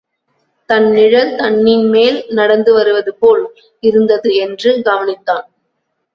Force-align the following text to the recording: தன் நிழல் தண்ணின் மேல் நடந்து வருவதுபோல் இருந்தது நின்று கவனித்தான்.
தன் 0.69 0.87
நிழல் 0.91 1.35
தண்ணின் 1.35 1.85
மேல் 1.89 2.17
நடந்து 2.29 2.73
வருவதுபோல் 2.73 3.45
இருந்தது 3.83 4.29
நின்று 4.31 4.73
கவனித்தான். 4.81 5.47